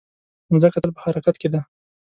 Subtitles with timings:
[0.53, 1.61] مځکه تل په حرکت کې ده.